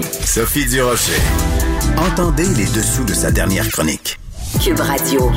Sophie 0.00 0.64
Durocher. 0.64 1.20
Entendez 1.98 2.46
les 2.56 2.64
dessous 2.64 3.04
de 3.04 3.12
sa 3.12 3.30
dernière 3.30 3.68
chronique. 3.68 4.18
Cube 4.62 4.80
Radio. 4.80 5.30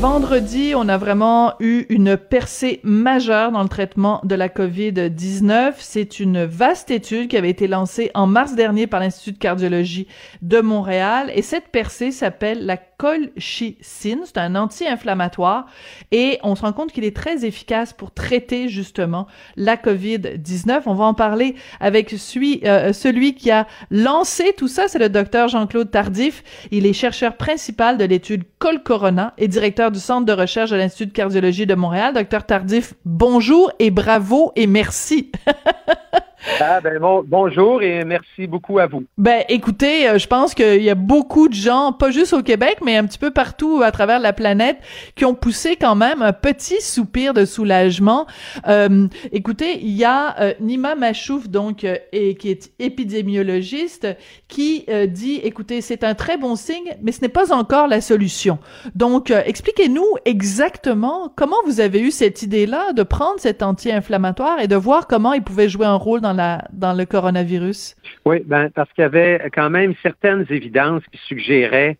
Vendredi, 0.00 0.72
on 0.74 0.88
a 0.88 0.96
vraiment 0.96 1.52
eu 1.60 1.84
une 1.90 2.16
percée 2.16 2.80
majeure 2.82 3.52
dans 3.52 3.62
le 3.62 3.68
traitement 3.68 4.20
de 4.24 4.34
la 4.34 4.48
COVID-19. 4.48 5.74
C'est 5.78 6.18
une 6.18 6.44
vaste 6.44 6.90
étude 6.90 7.28
qui 7.28 7.36
avait 7.36 7.50
été 7.50 7.66
lancée 7.66 8.10
en 8.14 8.26
mars 8.26 8.54
dernier 8.54 8.86
par 8.86 9.00
l'Institut 9.00 9.32
de 9.32 9.38
cardiologie 9.38 10.06
de 10.40 10.60
Montréal 10.60 11.30
et 11.34 11.42
cette 11.42 11.68
percée 11.68 12.10
s'appelle 12.10 12.64
la 12.64 12.78
colchicine. 12.98 14.20
C'est 14.24 14.38
un 14.38 14.56
anti-inflammatoire 14.56 15.66
et 16.10 16.38
on 16.42 16.54
se 16.54 16.62
rend 16.62 16.72
compte 16.72 16.92
qu'il 16.92 17.04
est 17.04 17.16
très 17.16 17.46
efficace 17.46 17.92
pour 17.92 18.12
traiter 18.12 18.68
justement 18.68 19.26
la 19.56 19.76
COVID-19. 19.76 20.82
On 20.86 20.94
va 20.94 21.04
en 21.04 21.14
parler 21.14 21.54
avec 21.80 22.10
celui, 22.10 22.60
euh, 22.64 22.92
celui 22.92 23.34
qui 23.34 23.50
a 23.50 23.66
lancé 23.90 24.52
tout 24.56 24.68
ça, 24.68 24.88
c'est 24.88 24.98
le 24.98 25.08
docteur 25.08 25.48
Jean-Claude 25.48 25.90
Tardif. 25.90 26.42
Il 26.70 26.86
est 26.86 26.92
chercheur 26.92 27.36
principal 27.36 27.96
de 27.96 28.04
l'étude 28.04 28.42
Col-Corona 28.58 29.32
et 29.38 29.48
directeur 29.48 29.90
du 29.92 30.00
Centre 30.00 30.26
de 30.26 30.32
recherche 30.32 30.70
de 30.70 30.76
l'Institut 30.76 31.06
de 31.06 31.12
cardiologie 31.12 31.66
de 31.66 31.74
Montréal. 31.74 32.14
Docteur 32.14 32.44
Tardif, 32.44 32.94
bonjour 33.04 33.70
et 33.78 33.90
bravo 33.90 34.52
et 34.56 34.66
merci. 34.66 35.30
Ah 36.60 36.80
ben 36.80 36.98
bon, 36.98 37.22
bonjour 37.26 37.82
et 37.82 38.04
merci 38.04 38.46
beaucoup 38.46 38.78
à 38.78 38.86
vous. 38.86 39.04
Ben 39.16 39.44
écoutez, 39.48 40.08
euh, 40.08 40.18
je 40.18 40.26
pense 40.26 40.54
qu'il 40.54 40.82
y 40.82 40.90
a 40.90 40.94
beaucoup 40.94 41.48
de 41.48 41.54
gens, 41.54 41.92
pas 41.92 42.10
juste 42.10 42.32
au 42.32 42.42
Québec, 42.42 42.78
mais 42.84 42.96
un 42.96 43.04
petit 43.04 43.18
peu 43.18 43.30
partout 43.30 43.82
à 43.84 43.92
travers 43.92 44.18
la 44.18 44.32
planète, 44.32 44.78
qui 45.14 45.24
ont 45.24 45.34
poussé 45.34 45.76
quand 45.76 45.94
même 45.94 46.22
un 46.22 46.32
petit 46.32 46.80
soupir 46.80 47.34
de 47.34 47.44
soulagement. 47.44 48.26
Euh, 48.66 49.06
écoutez, 49.30 49.78
il 49.80 49.92
y 49.92 50.04
a 50.04 50.40
euh, 50.40 50.54
Nima 50.60 50.94
Machouf, 50.94 51.48
donc 51.48 51.84
et, 51.84 52.34
qui 52.34 52.50
est 52.50 52.72
épidémiologiste, 52.78 54.08
qui 54.48 54.86
dit, 55.08 55.40
écoutez, 55.44 55.80
c'est 55.80 56.02
un 56.02 56.14
très 56.14 56.36
bon 56.36 56.56
signe, 56.56 56.96
mais 57.02 57.12
ce 57.12 57.20
n'est 57.20 57.28
pas 57.28 57.52
encore 57.52 57.86
la 57.88 58.00
solution. 58.00 58.58
Donc 58.94 59.30
expliquez-nous 59.30 60.06
exactement 60.24 61.32
comment 61.36 61.56
vous 61.66 61.80
avez 61.80 62.00
eu 62.00 62.10
cette 62.10 62.42
idée-là 62.42 62.92
de 62.92 63.02
prendre 63.02 63.38
cet 63.38 63.62
anti-inflammatoire 63.62 64.60
et 64.60 64.68
de 64.68 64.76
voir 64.76 65.06
comment 65.06 65.34
il 65.34 65.42
pouvait 65.42 65.68
jouer 65.68 65.86
un 65.86 65.94
rôle 65.94 66.20
dans 66.20 66.37
dans, 66.38 66.96
le 66.96 67.04
coronavirus? 67.04 67.96
Oui, 68.24 68.42
ben, 68.44 68.70
parce 68.70 68.92
qu'il 68.92 69.02
y 69.02 69.04
avait 69.04 69.50
quand 69.52 69.70
même 69.70 69.94
certaines 70.02 70.46
évidences 70.50 71.02
qui 71.12 71.18
suggéraient 71.26 71.98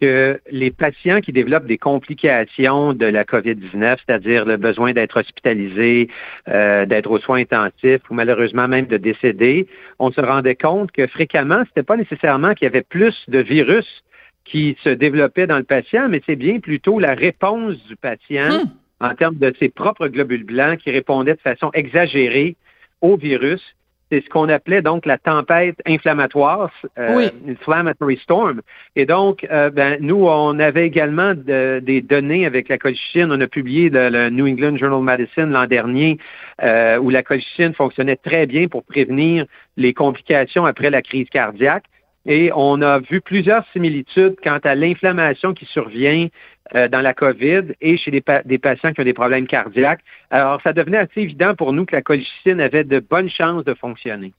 que 0.00 0.40
les 0.50 0.70
patients 0.70 1.20
qui 1.20 1.32
développent 1.32 1.66
des 1.66 1.78
complications 1.78 2.92
de 2.92 3.06
la 3.06 3.24
COVID-19, 3.24 3.96
c'est-à-dire 4.06 4.44
le 4.44 4.56
besoin 4.56 4.92
d'être 4.92 5.18
hospitalisés, 5.18 6.08
euh, 6.48 6.86
d'être 6.86 7.10
aux 7.10 7.18
soins 7.18 7.40
intensifs 7.40 8.02
ou 8.08 8.14
malheureusement 8.14 8.68
même 8.68 8.86
de 8.86 8.96
décéder, 8.96 9.66
on 9.98 10.12
se 10.12 10.20
rendait 10.20 10.54
compte 10.54 10.92
que 10.92 11.06
fréquemment, 11.06 11.62
ce 11.64 11.70
n'était 11.70 11.82
pas 11.82 11.96
nécessairement 11.96 12.54
qu'il 12.54 12.66
y 12.66 12.68
avait 12.68 12.82
plus 12.82 13.14
de 13.28 13.38
virus 13.38 14.04
qui 14.44 14.76
se 14.82 14.90
développait 14.90 15.46
dans 15.46 15.58
le 15.58 15.64
patient, 15.64 16.08
mais 16.08 16.22
c'est 16.26 16.36
bien 16.36 16.60
plutôt 16.60 16.98
la 16.98 17.14
réponse 17.14 17.76
du 17.86 17.96
patient 17.96 18.64
hmm. 18.64 19.04
en 19.04 19.14
termes 19.14 19.36
de 19.36 19.52
ses 19.58 19.68
propres 19.68 20.08
globules 20.08 20.44
blancs 20.44 20.78
qui 20.78 20.90
répondaient 20.90 21.34
de 21.34 21.40
façon 21.40 21.70
exagérée 21.74 22.56
au 23.00 23.16
virus. 23.16 23.62
C'est 24.10 24.24
ce 24.24 24.28
qu'on 24.30 24.48
appelait 24.48 24.80
donc 24.80 25.04
la 25.04 25.18
tempête 25.18 25.76
inflammatoire, 25.86 26.70
euh, 26.98 27.28
inflammatory 27.46 28.16
storm. 28.22 28.62
Et 28.96 29.04
donc, 29.04 29.46
euh, 29.50 29.68
ben, 29.68 29.98
nous, 30.00 30.26
on 30.26 30.58
avait 30.58 30.86
également 30.86 31.34
des 31.34 32.00
données 32.00 32.46
avec 32.46 32.68
la 32.68 32.78
colchicine. 32.78 33.28
On 33.30 33.40
a 33.40 33.46
publié 33.46 33.90
le, 33.90 34.30
New 34.30 34.46
England 34.46 34.76
Journal 34.76 34.98
of 34.98 35.04
Medicine 35.04 35.50
l'an 35.50 35.66
dernier, 35.66 36.18
euh, 36.62 36.98
où 36.98 37.10
la 37.10 37.22
colchicine 37.22 37.74
fonctionnait 37.74 38.16
très 38.16 38.46
bien 38.46 38.66
pour 38.66 38.82
prévenir 38.84 39.44
les 39.76 39.92
complications 39.92 40.64
après 40.64 40.88
la 40.88 41.02
crise 41.02 41.28
cardiaque. 41.28 41.84
Et 42.28 42.52
on 42.54 42.82
a 42.82 42.98
vu 42.98 43.22
plusieurs 43.22 43.64
similitudes 43.72 44.36
quant 44.44 44.58
à 44.62 44.74
l'inflammation 44.74 45.54
qui 45.54 45.64
survient 45.64 46.28
euh, 46.74 46.86
dans 46.86 47.00
la 47.00 47.14
COVID 47.14 47.72
et 47.80 47.96
chez 47.96 48.10
des, 48.10 48.58
patients 48.58 48.92
qui 48.92 49.00
ont 49.00 49.04
des 49.04 49.14
problèmes 49.14 49.46
cardiaques. 49.46 50.02
Alors, 50.30 50.60
ça 50.62 50.74
devenait 50.74 50.98
assez 50.98 51.22
évident 51.22 51.54
pour 51.54 51.72
nous 51.72 51.86
que 51.86 51.96
la 51.96 52.02
colchicine 52.02 52.60
avait 52.60 52.84
de 52.84 53.00
bonnes 53.00 53.30
chances 53.30 53.64
de 53.64 53.72
fonctionner. 53.72 54.34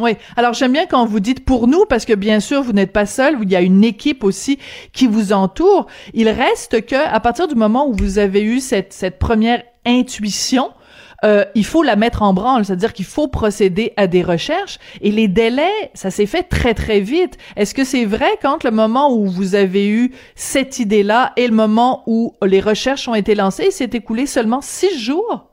Oui. 0.00 0.16
Alors 0.36 0.54
j'aime 0.54 0.72
bien 0.72 0.86
quand 0.86 1.04
vous 1.04 1.20
dites 1.20 1.44
pour 1.44 1.68
nous 1.68 1.84
parce 1.84 2.06
que 2.06 2.14
bien 2.14 2.40
sûr 2.40 2.62
vous 2.62 2.72
n'êtes 2.72 2.92
pas 2.92 3.04
seul, 3.04 3.36
il 3.42 3.50
y 3.50 3.56
a 3.56 3.60
une 3.60 3.84
équipe 3.84 4.24
aussi 4.24 4.58
qui 4.94 5.06
vous 5.06 5.34
entoure. 5.34 5.88
Il 6.14 6.30
reste 6.30 6.86
que 6.86 6.96
à 6.96 7.20
partir 7.20 7.48
du 7.48 7.54
moment 7.54 7.86
où 7.86 7.92
vous 7.92 8.18
avez 8.18 8.42
eu 8.42 8.60
cette 8.60 9.18
première 9.18 9.62
intuition, 9.84 10.70
euh, 11.24 11.44
il 11.54 11.64
faut 11.64 11.82
la 11.82 11.96
mettre 11.96 12.22
en 12.22 12.32
branle, 12.32 12.64
c'est-à-dire 12.64 12.92
qu'il 12.92 13.04
faut 13.04 13.28
procéder 13.28 13.92
à 13.96 14.06
des 14.06 14.22
recherches 14.22 14.78
et 15.00 15.10
les 15.10 15.28
délais, 15.28 15.90
ça 15.94 16.10
s'est 16.10 16.26
fait 16.26 16.44
très 16.44 16.74
très 16.74 17.00
vite. 17.00 17.36
Est-ce 17.56 17.74
que 17.74 17.84
c'est 17.84 18.04
vrai 18.04 18.30
quand 18.42 18.64
le 18.64 18.70
moment 18.70 19.14
où 19.14 19.26
vous 19.26 19.54
avez 19.54 19.88
eu 19.88 20.12
cette 20.34 20.78
idée-là 20.78 21.32
et 21.36 21.46
le 21.46 21.54
moment 21.54 22.02
où 22.06 22.34
les 22.44 22.60
recherches 22.60 23.08
ont 23.08 23.14
été 23.14 23.34
lancées, 23.34 23.66
il 23.66 23.72
s'est 23.72 23.90
écoulé 23.92 24.26
seulement 24.26 24.60
six 24.60 24.98
jours? 24.98 25.46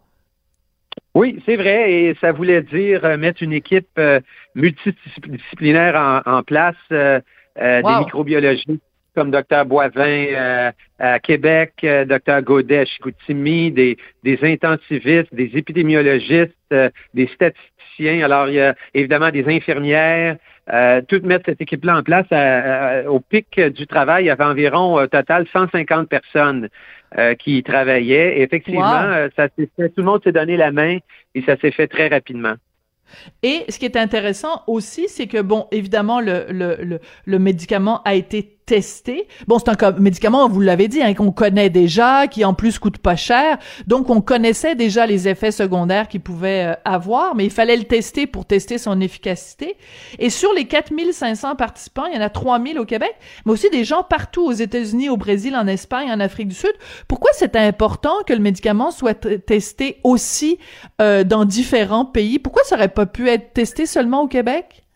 Oui, 1.13 1.41
c'est 1.45 1.55
vrai, 1.55 1.91
et 1.91 2.15
ça 2.21 2.31
voulait 2.31 2.61
dire 2.61 3.03
euh, 3.03 3.17
mettre 3.17 3.41
une 3.41 3.53
équipe 3.53 3.87
euh, 3.97 4.19
multidisciplinaire 4.55 6.21
en, 6.25 6.43
place, 6.43 6.75
des 6.89 7.81
microbiologistes 7.83 8.86
comme 9.17 9.31
Dr. 9.31 9.65
Boivin 9.65 10.71
à 10.99 11.19
Québec, 11.19 11.73
Dr. 11.81 12.41
Godet 12.43 12.81
à 12.81 12.85
Chicoutimi, 12.85 13.71
des, 13.71 13.97
des 14.23 14.37
intensivistes, 14.43 15.33
des 15.33 15.49
épidémiologistes, 15.55 16.53
des 16.69 17.27
statisticiens. 17.33 18.23
Alors, 18.23 18.47
il 18.47 18.53
y 18.53 18.61
a 18.61 18.75
évidemment 18.93 19.31
des 19.31 19.43
infirmières. 19.47 20.37
Euh, 20.71 21.01
tout 21.01 21.19
mettre 21.23 21.45
cette 21.47 21.61
équipe-là 21.61 21.97
en 21.97 22.03
place 22.03 22.27
au 23.07 23.19
pic 23.19 23.59
du 23.59 23.87
travail, 23.87 24.25
il 24.25 24.27
y 24.27 24.29
avait 24.29 24.43
environ 24.43 24.93
au 24.93 25.07
total 25.07 25.47
150 25.51 26.07
personnes 26.09 26.69
qui 27.39 27.57
y 27.57 27.63
travaillaient. 27.63 28.37
Et 28.37 28.43
effectivement, 28.43 29.27
ça 29.35 29.47
s'est 29.57 29.69
fait, 29.75 29.89
tout 29.89 30.01
le 30.01 30.03
monde 30.03 30.21
s'est 30.23 30.31
donné 30.31 30.57
la 30.57 30.71
main 30.71 30.99
et 31.33 31.41
ça 31.41 31.57
s'est 31.57 31.71
fait 31.71 31.87
très 31.87 32.07
rapidement. 32.07 32.53
Et 33.43 33.65
ce 33.69 33.79
qui 33.79 33.85
est 33.85 33.97
intéressant 33.97 34.63
aussi, 34.67 35.07
c'est 35.07 35.27
que, 35.27 35.41
bon, 35.41 35.67
évidemment, 35.71 36.19
le, 36.19 36.45
le, 36.49 36.77
le, 36.83 36.99
le 37.25 37.39
médicament 37.39 38.01
a 38.03 38.15
été 38.15 38.56
testé. 38.67 39.27
Bon, 39.47 39.57
c'est 39.57 39.83
un 39.83 39.91
médicament, 39.93 40.47
vous 40.47 40.59
l'avez 40.59 40.89
dit, 40.89 41.01
hein, 41.01 41.13
qu'on 41.13 41.31
connaît 41.31 41.69
déjà, 41.69 42.27
qui 42.27 42.43
en 42.45 42.53
plus 42.53 42.77
coûte 42.77 42.97
pas 42.97 43.15
cher. 43.15 43.57
Donc, 43.87 44.09
on 44.09 44.21
connaissait 44.21 44.75
déjà 44.75 45.07
les 45.07 45.27
effets 45.27 45.51
secondaires 45.51 46.09
qu'il 46.09 46.19
pouvait 46.19 46.65
euh, 46.65 46.73
avoir, 46.83 47.33
mais 47.33 47.45
il 47.45 47.49
fallait 47.49 47.77
le 47.77 47.85
tester 47.85 48.27
pour 48.27 48.45
tester 48.45 48.77
son 48.77 48.99
efficacité. 48.99 49.77
Et 50.19 50.29
sur 50.29 50.53
les 50.53 50.65
4500 50.65 51.55
participants, 51.55 52.05
il 52.07 52.15
y 52.15 52.19
en 52.19 52.21
a 52.21 52.29
3000 52.29 52.77
au 52.77 52.85
Québec, 52.85 53.15
mais 53.45 53.53
aussi 53.53 53.69
des 53.69 53.85
gens 53.85 54.03
partout 54.03 54.45
aux 54.45 54.51
États-Unis, 54.51 55.09
au 55.09 55.17
Brésil, 55.17 55.55
en 55.55 55.65
Espagne, 55.65 56.11
en 56.11 56.19
Afrique 56.19 56.49
du 56.49 56.55
Sud. 56.55 56.73
Pourquoi 57.07 57.31
c'est 57.33 57.55
important 57.55 58.15
que 58.27 58.33
le 58.33 58.39
médicament 58.39 58.91
soit 58.91 59.15
testé 59.45 60.01
aussi 60.03 60.59
euh, 61.01 61.23
dans 61.23 61.45
différents 61.45 62.05
pays? 62.05 62.37
Pourquoi 62.37 62.63
ça 62.65 62.75
aurait 62.75 62.89
pas 62.89 63.05
pu 63.05 63.29
être 63.29 63.53
testé 63.53 63.85
seulement 63.85 64.23
au 64.23 64.27
Québec? 64.27 64.86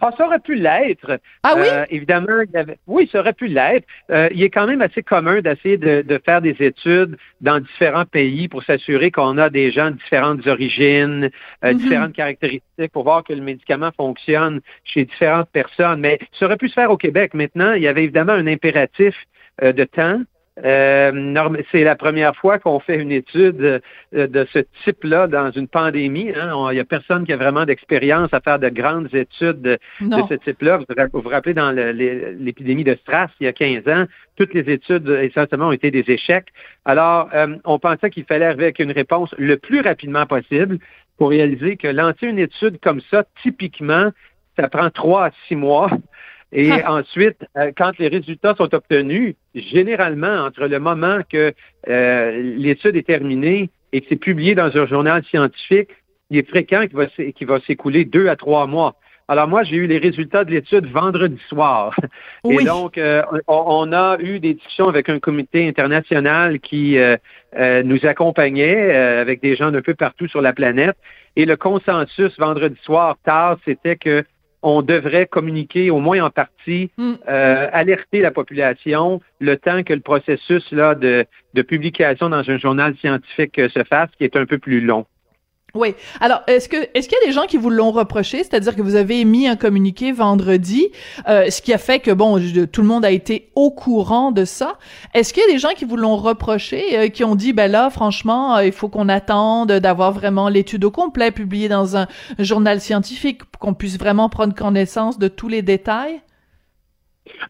Ah, 0.00 0.10
ça 0.16 0.26
aurait 0.26 0.38
pu 0.38 0.54
l'être. 0.54 1.18
Ah 1.42 1.54
oui? 1.56 1.62
Euh, 1.66 1.84
évidemment, 1.90 2.40
il 2.46 2.50
y 2.52 2.56
avait... 2.56 2.78
oui, 2.86 3.08
ça 3.10 3.20
aurait 3.20 3.32
pu 3.32 3.46
l'être. 3.46 3.86
Euh, 4.10 4.28
il 4.32 4.42
est 4.42 4.50
quand 4.50 4.66
même 4.66 4.82
assez 4.82 5.02
commun 5.02 5.40
d'essayer 5.40 5.78
de, 5.78 6.02
de, 6.02 6.20
faire 6.24 6.42
des 6.42 6.56
études 6.60 7.16
dans 7.40 7.58
différents 7.58 8.04
pays 8.04 8.48
pour 8.48 8.62
s'assurer 8.62 9.10
qu'on 9.10 9.38
a 9.38 9.50
des 9.50 9.70
gens 9.70 9.90
de 9.90 9.96
différentes 9.96 10.46
origines, 10.46 11.30
euh, 11.64 11.72
mhm. 11.72 11.78
différentes 11.78 12.12
caractéristiques 12.12 12.92
pour 12.92 13.04
voir 13.04 13.24
que 13.24 13.32
le 13.32 13.42
médicament 13.42 13.90
fonctionne 13.96 14.60
chez 14.84 15.04
différentes 15.04 15.50
personnes. 15.50 16.00
Mais 16.00 16.18
ça 16.38 16.46
aurait 16.46 16.56
pu 16.56 16.68
se 16.68 16.74
faire 16.74 16.90
au 16.90 16.96
Québec. 16.96 17.34
Maintenant, 17.34 17.72
il 17.72 17.82
y 17.82 17.88
avait 17.88 18.04
évidemment 18.04 18.32
un 18.32 18.46
impératif 18.46 19.14
de 19.60 19.84
temps. 19.84 20.20
Euh, 20.62 21.62
c'est 21.72 21.82
la 21.82 21.96
première 21.96 22.36
fois 22.36 22.58
qu'on 22.58 22.78
fait 22.78 22.96
une 22.96 23.10
étude 23.10 23.80
euh, 24.14 24.26
de 24.26 24.46
ce 24.52 24.58
type-là 24.84 25.26
dans 25.26 25.50
une 25.50 25.66
pandémie. 25.66 26.30
Hein. 26.36 26.68
Il 26.70 26.74
n'y 26.74 26.80
a 26.80 26.84
personne 26.84 27.24
qui 27.24 27.32
a 27.32 27.38
vraiment 27.38 27.64
d'expérience 27.64 28.28
à 28.32 28.40
faire 28.40 28.58
de 28.58 28.68
grandes 28.68 29.14
études 29.14 29.62
de, 29.62 29.78
ce 30.00 30.34
type-là. 30.34 30.80
Vous 31.12 31.22
vous 31.22 31.28
rappelez 31.30 31.54
dans 31.54 31.70
l'épidémie 31.70 32.84
de 32.84 32.94
Stras 32.96 33.28
il 33.40 33.44
y 33.44 33.48
a 33.48 33.52
15 33.54 33.88
ans, 33.88 34.04
toutes 34.36 34.52
les 34.52 34.70
études 34.70 35.08
essentiellement 35.08 35.68
ont 35.68 35.72
été 35.72 35.90
des 35.90 36.04
échecs. 36.08 36.48
Alors, 36.84 37.30
euh, 37.34 37.56
on 37.64 37.78
pensait 37.78 38.10
qu'il 38.10 38.24
fallait 38.24 38.46
arriver 38.46 38.64
avec 38.64 38.78
une 38.78 38.92
réponse 38.92 39.34
le 39.38 39.56
plus 39.56 39.80
rapidement 39.80 40.26
possible 40.26 40.78
pour 41.16 41.30
réaliser 41.30 41.76
que 41.76 41.88
lancer 41.88 42.26
une 42.26 42.38
étude 42.38 42.78
comme 42.80 43.00
ça, 43.10 43.24
typiquement, 43.42 44.10
ça 44.58 44.68
prend 44.68 44.90
trois 44.90 45.26
à 45.26 45.30
six 45.48 45.56
mois. 45.56 45.90
Et 46.52 46.70
ensuite, 46.84 47.38
euh, 47.56 47.72
quand 47.76 47.98
les 47.98 48.08
résultats 48.08 48.54
sont 48.54 48.74
obtenus, 48.74 49.34
généralement, 49.54 50.44
entre 50.44 50.66
le 50.66 50.78
moment 50.78 51.20
que 51.28 51.54
euh, 51.88 52.42
l'étude 52.58 52.94
est 52.94 53.06
terminée 53.06 53.70
et 53.92 54.02
que 54.02 54.06
c'est 54.10 54.16
publié 54.16 54.54
dans 54.54 54.76
un 54.76 54.86
journal 54.86 55.24
scientifique, 55.24 55.88
il 56.28 56.38
est 56.38 56.48
fréquent 56.48 56.86
qu'il 56.86 57.46
va, 57.46 57.60
s'écouler 57.60 58.04
deux 58.04 58.28
à 58.28 58.36
trois 58.36 58.66
mois. 58.66 58.96
Alors 59.28 59.48
moi, 59.48 59.62
j'ai 59.62 59.76
eu 59.76 59.86
les 59.86 59.96
résultats 59.96 60.44
de 60.44 60.50
l'étude 60.50 60.86
vendredi 60.86 61.40
soir. 61.48 61.96
Et 62.50 62.64
donc, 62.64 62.98
euh, 62.98 63.22
on, 63.46 63.90
a 63.92 64.18
eu 64.20 64.38
des 64.38 64.54
discussions 64.54 64.88
avec 64.88 65.08
un 65.08 65.20
comité 65.20 65.66
international 65.66 66.60
qui 66.60 66.98
nous 67.84 68.06
accompagnait 68.06 68.94
avec 68.94 69.40
des 69.40 69.56
gens 69.56 69.70
d'un 69.70 69.80
peu 69.80 69.94
partout 69.94 70.28
sur 70.28 70.42
la 70.42 70.52
planète. 70.52 70.96
Et 71.36 71.46
le 71.46 71.56
consensus 71.56 72.38
vendredi 72.38 72.78
soir, 72.82 73.16
tard, 73.24 73.56
c'était 73.64 73.96
que 73.96 74.24
on 74.62 74.82
devrait 74.82 75.26
communiquer 75.26 75.90
au 75.90 75.98
moins 75.98 76.24
en 76.24 76.30
partie, 76.30 76.90
mm. 76.96 77.12
euh, 77.28 77.68
alerter 77.72 78.20
la 78.20 78.30
population 78.30 79.20
le 79.40 79.56
temps 79.56 79.82
que 79.82 79.92
le 79.92 80.00
processus 80.00 80.70
là, 80.72 80.94
de, 80.94 81.26
de 81.54 81.62
publication 81.62 82.30
dans 82.30 82.48
un 82.48 82.58
journal 82.58 82.96
scientifique 82.96 83.56
se 83.56 83.84
fasse, 83.84 84.10
qui 84.16 84.24
est 84.24 84.36
un 84.36 84.46
peu 84.46 84.58
plus 84.58 84.80
long. 84.80 85.06
Oui. 85.74 85.94
Alors, 86.20 86.42
est-ce 86.48 86.68
que 86.68 86.76
est-ce 86.92 87.08
qu'il 87.08 87.16
y 87.18 87.24
a 87.24 87.26
des 87.26 87.32
gens 87.32 87.46
qui 87.46 87.56
vous 87.56 87.70
l'ont 87.70 87.92
reproché, 87.92 88.38
c'est-à-dire 88.38 88.76
que 88.76 88.82
vous 88.82 88.94
avez 88.94 89.20
émis 89.20 89.48
un 89.48 89.56
communiqué 89.56 90.12
vendredi, 90.12 90.88
euh, 91.28 91.48
ce 91.48 91.62
qui 91.62 91.72
a 91.72 91.78
fait 91.78 91.98
que 91.98 92.10
bon, 92.10 92.38
tout 92.70 92.82
le 92.82 92.86
monde 92.86 93.06
a 93.06 93.10
été 93.10 93.50
au 93.54 93.70
courant 93.70 94.32
de 94.32 94.44
ça. 94.44 94.74
Est-ce 95.14 95.32
qu'il 95.32 95.42
y 95.42 95.46
a 95.46 95.52
des 95.52 95.58
gens 95.58 95.72
qui 95.74 95.86
vous 95.86 95.96
l'ont 95.96 96.16
reproché, 96.16 96.98
euh, 96.98 97.08
qui 97.08 97.24
ont 97.24 97.36
dit 97.36 97.54
ben 97.54 97.70
là, 97.70 97.88
franchement, 97.88 98.56
euh, 98.56 98.66
il 98.66 98.72
faut 98.72 98.90
qu'on 98.90 99.08
attende 99.08 99.72
d'avoir 99.72 100.12
vraiment 100.12 100.50
l'étude 100.50 100.84
au 100.84 100.90
complet 100.90 101.30
publiée 101.30 101.70
dans 101.70 101.96
un 101.96 102.06
journal 102.38 102.78
scientifique 102.78 103.44
pour 103.44 103.58
qu'on 103.58 103.74
puisse 103.74 103.98
vraiment 103.98 104.28
prendre 104.28 104.54
connaissance 104.54 105.18
de 105.18 105.28
tous 105.28 105.48
les 105.48 105.62
détails? 105.62 106.20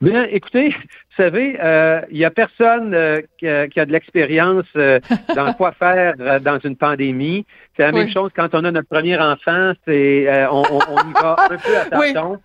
Bien, 0.01 0.25
écoutez, 0.25 0.71
vous 0.71 1.17
savez, 1.17 1.59
il 2.11 2.17
y 2.19 2.25
a 2.25 2.31
personne 2.31 2.97
qui, 3.39 3.49
a, 3.49 3.67
de 3.67 3.93
l'expérience 3.93 4.67
dans 4.75 5.53
quoi 5.55 5.73
faire 5.73 6.15
dans 6.41 6.59
une 6.61 6.77
pandémie. 6.77 7.47
C'est 7.77 7.85
la 7.85 7.93
même 7.93 8.11
chose 8.11 8.31
quand 8.37 8.55
on 8.55 8.65
a 8.65 8.71
notre 8.71 8.89
premier 8.89 9.19
enfant, 9.19 9.73
c'est 9.87 10.29
euh, 10.29 10.51
on, 10.51 10.65
y 10.65 11.13
va 11.15 11.37
un 11.51 11.57
peu 11.57 11.77
à 11.77 11.85
tâtons. 12.13 12.39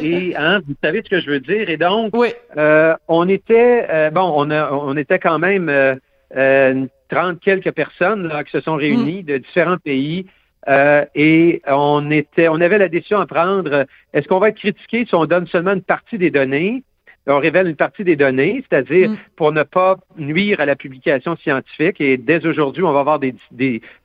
Et 0.00 0.34
hein, 0.36 0.60
vous 0.66 0.74
savez 0.82 1.02
ce 1.04 1.10
que 1.10 1.20
je 1.20 1.30
veux 1.30 1.40
dire. 1.40 1.68
Et 1.68 1.76
donc, 1.76 2.14
euh, 2.56 2.94
on 3.08 3.28
était 3.28 3.86
euh, 3.90 4.10
bon, 4.10 4.32
on 4.34 4.50
a, 4.50 4.70
on 4.72 4.96
était 4.96 5.18
quand 5.18 5.38
même 5.38 5.68
euh, 5.68 6.86
30 7.10 7.40
quelques 7.40 7.72
personnes 7.72 8.28
là, 8.28 8.44
qui 8.44 8.52
se 8.52 8.60
sont 8.60 8.76
réunies 8.76 9.22
mm. 9.22 9.26
de 9.26 9.38
différents 9.38 9.78
pays. 9.78 10.26
Et 10.66 11.62
on 11.66 12.10
était, 12.10 12.48
on 12.48 12.60
avait 12.60 12.78
la 12.78 12.88
décision 12.88 13.20
à 13.20 13.26
prendre. 13.26 13.86
Est-ce 14.12 14.26
qu'on 14.28 14.38
va 14.38 14.48
être 14.48 14.58
critiqué 14.58 15.04
si 15.06 15.14
on 15.14 15.24
donne 15.26 15.46
seulement 15.46 15.72
une 15.72 15.82
partie 15.82 16.18
des 16.18 16.30
données? 16.30 16.82
On 17.28 17.40
révèle 17.40 17.66
une 17.66 17.76
partie 17.76 18.04
des 18.04 18.14
données, 18.14 18.64
c'est-à-dire 18.68 19.10
mm. 19.10 19.16
pour 19.34 19.50
ne 19.50 19.64
pas 19.64 19.96
nuire 20.16 20.60
à 20.60 20.66
la 20.66 20.76
publication 20.76 21.36
scientifique. 21.36 22.00
Et 22.00 22.16
dès 22.16 22.46
aujourd'hui, 22.46 22.84
on 22.84 22.92
va 22.92 23.00
avoir 23.00 23.18
des, 23.18 23.34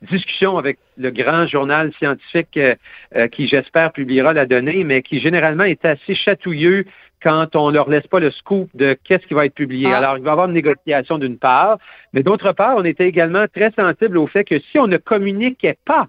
discussions 0.02 0.58
avec 0.58 0.80
le 0.98 1.12
grand 1.12 1.46
journal 1.46 1.94
scientifique 1.94 2.58
euh, 2.58 2.74
euh, 3.16 3.28
qui, 3.28 3.48
j'espère, 3.48 3.92
publiera 3.92 4.34
la 4.34 4.48
donnée, 4.48 4.84
mais 4.84 5.04
qui 5.04 5.20
généralement 5.20 5.66
est 5.66 5.86
assez 5.86 6.16
chatouilleux 6.16 6.86
quand 7.22 7.56
on 7.56 7.70
leur 7.70 7.88
laisse 7.92 8.08
pas 8.08 8.20
le 8.20 8.32
scoop 8.32 8.70
de 8.74 8.98
qu'est-ce 9.04 9.28
qui 9.28 9.36
va 9.36 9.46
être 9.46 9.54
publié. 9.54 9.88
Ah. 9.92 9.98
Alors, 9.98 10.18
il 10.18 10.24
va 10.24 10.30
y 10.30 10.32
avoir 10.32 10.48
une 10.48 10.56
négociation 10.56 11.20
d'une 11.20 11.38
part, 11.38 11.78
mais 12.14 12.24
d'autre 12.24 12.54
part, 12.54 12.76
on 12.76 12.84
était 12.84 13.08
également 13.08 13.46
très 13.54 13.70
sensible 13.72 14.18
au 14.18 14.26
fait 14.26 14.44
que 14.44 14.60
si 14.60 14.80
on 14.80 14.88
ne 14.88 14.98
communiquait 14.98 15.78
pas, 15.86 16.08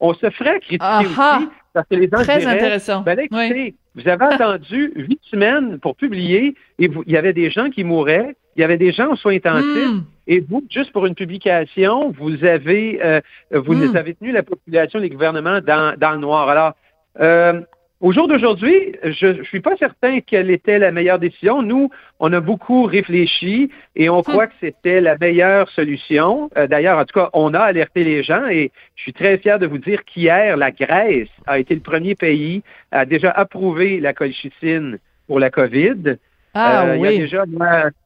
on 0.00 0.14
se 0.14 0.30
ferait 0.30 0.60
critiquer 0.60 1.06
aussi 1.06 1.48
parce 1.74 1.86
que 1.88 1.96
les 1.96 2.08
gens 2.08 2.22
Très 2.22 2.46
intéressant. 2.46 3.02
Ben, 3.02 3.18
écoutez, 3.18 3.74
vous 3.94 4.08
avez 4.08 4.24
attendu 4.24 4.92
huit 4.96 5.20
semaines 5.30 5.78
pour 5.78 5.96
publier 5.96 6.54
et 6.78 6.88
vous, 6.88 7.02
il 7.06 7.12
y 7.12 7.16
avait 7.16 7.32
des 7.32 7.50
gens 7.50 7.70
qui 7.70 7.84
mouraient, 7.84 8.36
il 8.56 8.60
y 8.60 8.64
avait 8.64 8.76
des 8.76 8.92
gens 8.92 9.12
en 9.12 9.16
soins 9.16 9.34
intensifs. 9.34 9.88
Hmm. 9.88 10.02
Et 10.26 10.40
vous, 10.40 10.64
juste 10.70 10.92
pour 10.92 11.06
une 11.06 11.14
publication, 11.14 12.10
vous 12.10 12.44
avez 12.44 13.00
euh, 13.04 13.20
vous 13.52 13.74
hmm. 13.74 13.96
avez 13.96 14.14
tenu 14.14 14.32
la 14.32 14.42
population, 14.42 14.98
les 14.98 15.10
gouvernements 15.10 15.60
dans, 15.60 15.96
dans 15.98 16.12
le 16.12 16.18
noir. 16.18 16.48
Alors, 16.48 16.72
euh, 17.20 17.60
au 18.00 18.12
jour 18.12 18.28
d'aujourd'hui, 18.28 18.94
je 19.02 19.26
ne 19.26 19.42
suis 19.42 19.60
pas 19.60 19.76
certain 19.76 20.20
quelle 20.20 20.50
était 20.50 20.78
la 20.78 20.92
meilleure 20.92 21.18
décision. 21.18 21.62
Nous, 21.62 21.90
on 22.20 22.32
a 22.32 22.40
beaucoup 22.40 22.84
réfléchi 22.84 23.70
et 23.96 24.08
on 24.08 24.22
croit 24.22 24.46
hmm. 24.46 24.48
que 24.48 24.54
c'était 24.60 25.00
la 25.00 25.18
meilleure 25.18 25.68
solution. 25.70 26.48
Euh, 26.56 26.68
d'ailleurs, 26.68 26.98
en 26.98 27.04
tout 27.04 27.18
cas, 27.18 27.30
on 27.32 27.54
a 27.54 27.58
alerté 27.58 28.04
les 28.04 28.22
gens 28.22 28.46
et 28.46 28.70
je 28.94 29.02
suis 29.02 29.12
très 29.12 29.38
fier 29.38 29.58
de 29.58 29.66
vous 29.66 29.78
dire 29.78 30.04
qu'hier, 30.04 30.56
la 30.56 30.70
Grèce 30.70 31.28
a 31.46 31.58
été 31.58 31.74
le 31.74 31.80
premier 31.80 32.14
pays 32.14 32.62
à 32.92 33.04
déjà 33.04 33.32
approuver 33.32 33.98
la 33.98 34.12
colchicine 34.12 34.98
pour 35.26 35.40
la 35.40 35.50
COVID. 35.50 36.18
Ah, 36.54 36.86
euh, 36.86 36.96
il 36.96 37.02
y 37.02 37.06
a 37.06 37.18
déjà 37.18 37.44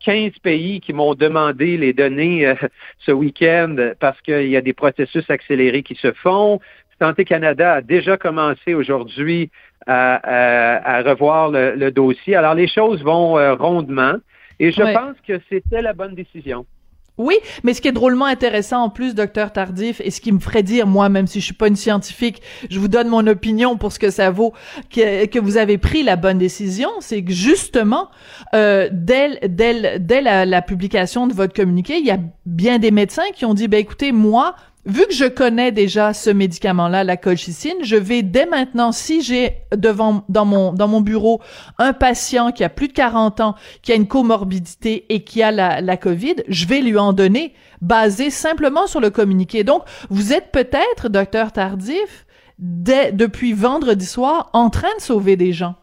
15 0.04 0.32
pays 0.42 0.80
qui 0.80 0.92
m'ont 0.92 1.14
demandé 1.14 1.76
les 1.76 1.92
données 1.92 2.46
euh, 2.46 2.54
ce 2.98 3.12
week-end 3.12 3.76
parce 4.00 4.20
qu'il 4.20 4.48
y 4.48 4.56
a 4.56 4.60
des 4.60 4.72
processus 4.72 5.28
accélérés 5.30 5.82
qui 5.82 5.94
se 5.94 6.12
font. 6.12 6.60
Santé 7.02 7.24
Canada 7.24 7.74
a 7.74 7.80
déjà 7.80 8.16
commencé 8.16 8.74
aujourd'hui 8.74 9.50
à, 9.88 11.02
revoir 11.04 11.50
le, 11.50 11.90
dossier. 11.90 12.36
Alors, 12.36 12.54
les 12.54 12.68
choses 12.68 13.02
vont 13.02 13.36
euh, 13.38 13.54
rondement 13.54 14.14
et 14.60 14.70
je 14.70 14.82
pense 14.82 15.16
que 15.26 15.40
c'était 15.48 15.82
la 15.82 15.94
bonne 15.94 16.14
décision. 16.14 16.64
Oui, 17.18 17.34
mais 17.62 17.74
ce 17.74 17.82
qui 17.82 17.88
est 17.88 17.92
drôlement 17.92 18.24
intéressant 18.24 18.84
en 18.84 18.88
plus, 18.88 19.14
docteur 19.14 19.52
Tardif, 19.52 20.00
et 20.02 20.10
ce 20.10 20.20
qui 20.20 20.32
me 20.32 20.38
ferait 20.38 20.62
dire, 20.62 20.86
moi, 20.86 21.08
même 21.08 21.26
si 21.26 21.40
je 21.40 21.44
suis 21.44 21.54
pas 21.54 21.68
une 21.68 21.76
scientifique, 21.76 22.40
je 22.70 22.78
vous 22.78 22.88
donne 22.88 23.08
mon 23.08 23.26
opinion 23.26 23.76
pour 23.76 23.92
ce 23.92 23.98
que 23.98 24.10
ça 24.10 24.30
vaut, 24.30 24.54
que, 24.88 25.26
que 25.26 25.38
vous 25.38 25.56
avez 25.56 25.78
pris 25.78 26.04
la 26.04 26.16
bonne 26.16 26.38
décision, 26.38 26.88
c'est 27.00 27.22
que 27.22 27.32
justement, 27.32 28.08
euh, 28.54 28.88
dès, 28.92 29.40
dès, 29.48 29.98
dès 29.98 30.22
la, 30.22 30.46
la, 30.46 30.62
publication 30.62 31.26
de 31.26 31.34
votre 31.34 31.52
communiqué, 31.52 31.98
il 31.98 32.06
y 32.06 32.10
a 32.10 32.18
bien 32.46 32.78
des 32.78 32.92
médecins 32.92 33.30
qui 33.34 33.44
ont 33.44 33.54
dit, 33.54 33.68
ben 33.68 33.78
écoutez, 33.78 34.12
moi, 34.12 34.54
vu 34.84 35.06
que 35.06 35.14
je 35.14 35.26
connais 35.26 35.72
déjà 35.72 36.12
ce 36.12 36.30
médicament-là, 36.30 37.04
la 37.04 37.16
colchicine, 37.16 37.76
je 37.82 37.96
vais 37.96 38.22
dès 38.22 38.46
maintenant, 38.46 38.92
si 38.92 39.22
j'ai 39.22 39.52
devant 39.76 40.24
dans 40.28 40.44
mon 40.44 40.72
dans 40.72 40.88
mon 40.88 41.00
bureau 41.00 41.40
un 41.78 41.92
patient 41.92 42.52
qui 42.52 42.64
a 42.64 42.68
plus 42.68 42.88
de 42.88 42.92
40 42.92 43.40
ans, 43.40 43.54
qui 43.82 43.92
a 43.92 43.94
une 43.94 44.08
comorbidité 44.08 45.06
et 45.08 45.24
qui 45.24 45.42
a 45.42 45.50
la, 45.50 45.80
la 45.80 45.96
COVID, 45.96 46.36
je 46.48 46.66
vais 46.66 46.80
lui 46.80 46.98
en 46.98 47.12
donner 47.12 47.54
basé 47.80 48.30
simplement 48.30 48.86
sur 48.86 49.00
le 49.00 49.10
communiqué. 49.10 49.64
Donc, 49.64 49.82
vous 50.08 50.32
êtes 50.32 50.52
peut-être, 50.52 51.08
docteur 51.08 51.52
Tardif, 51.52 52.26
dès, 52.58 53.12
depuis 53.12 53.52
vendredi 53.52 54.06
soir, 54.06 54.50
en 54.52 54.70
train 54.70 54.94
de 54.96 55.02
sauver 55.02 55.36
des 55.36 55.52
gens. 55.52 55.74